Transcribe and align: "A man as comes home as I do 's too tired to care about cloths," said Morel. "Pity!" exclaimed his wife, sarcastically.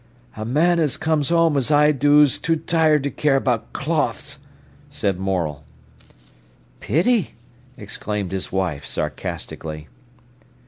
"A 0.35 0.45
man 0.45 0.79
as 0.79 0.97
comes 0.97 1.29
home 1.29 1.55
as 1.55 1.69
I 1.69 1.91
do 1.91 2.25
's 2.25 2.39
too 2.39 2.55
tired 2.55 3.03
to 3.03 3.11
care 3.11 3.35
about 3.35 3.71
cloths," 3.71 4.39
said 4.89 5.19
Morel. 5.19 5.63
"Pity!" 6.79 7.35
exclaimed 7.77 8.31
his 8.31 8.51
wife, 8.51 8.83
sarcastically. 8.83 9.89